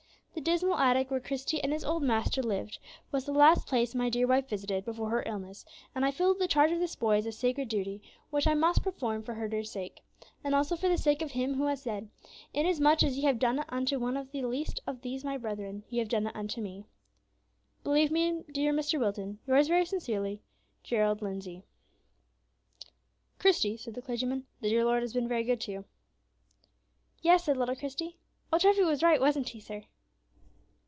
The 0.33 0.45
dismal 0.53 0.77
attic 0.79 1.11
where 1.11 1.19
Christie 1.19 1.61
and 1.61 1.71
his 1.73 1.83
old 1.85 2.01
master 2.03 2.41
lived 2.41 2.79
was 3.11 3.25
the 3.25 3.31
last 3.33 3.67
place 3.67 3.93
my 3.93 4.09
dear 4.09 4.25
wife 4.25 4.47
visited 4.49 4.85
before 4.85 5.09
her 5.09 5.21
illness; 5.27 5.65
and 5.93 6.03
I 6.05 6.09
feel 6.11 6.29
that 6.29 6.39
the 6.39 6.47
charge 6.47 6.71
of 6.71 6.79
this 6.79 6.95
boy 6.95 7.17
is 7.19 7.25
a 7.27 7.31
sacred 7.33 7.67
duty 7.67 8.01
which 8.31 8.47
I 8.47 8.53
must 8.55 8.81
perform 8.81 9.21
for 9.23 9.33
her 9.35 9.47
dear 9.49 9.63
sake, 9.65 10.01
and 10.43 10.55
also 10.55 10.75
for 10.77 10.87
the 10.89 10.97
sake 10.97 11.21
of 11.21 11.31
Him 11.33 11.55
who 11.55 11.65
has 11.65 11.81
said, 11.83 12.09
'Inasmuch 12.53 13.03
as 13.03 13.17
ye 13.17 13.23
have 13.25 13.37
done 13.39 13.59
it 13.59 13.65
unto 13.69 13.99
one 13.99 14.15
of 14.17 14.31
the 14.31 14.41
least 14.43 14.79
of 14.87 15.01
these 15.01 15.23
my 15.25 15.37
brethren, 15.37 15.83
ye 15.89 15.99
have 15.99 16.09
done 16.09 16.25
it 16.25 16.35
unto 16.35 16.59
me.' 16.61 16.85
"Believe 17.83 18.09
me, 18.09 18.43
dear 18.51 18.71
Mr. 18.73 18.97
Wilton, 18.99 19.37
"Yours 19.45 19.67
very 19.67 19.85
sincerely, 19.85 20.41
"GERALD 20.81 21.21
LINDESAY." 21.21 21.61
"Christie," 23.37 23.75
said 23.77 23.93
the 23.95 24.01
clergyman, 24.01 24.47
"the 24.61 24.69
dear 24.69 24.85
Lord 24.85 25.03
has 25.03 25.13
been 25.13 25.27
very 25.27 25.43
good 25.43 25.59
to 25.61 25.71
you." 25.73 25.85
"Yes," 27.21 27.43
said 27.43 27.57
little 27.57 27.75
Christie, 27.75 28.17
"old 28.51 28.61
Treffy 28.63 28.83
was 28.83 29.03
right; 29.03 29.19
wasn't 29.21 29.49
he, 29.49 29.59
sir?" 29.59 29.83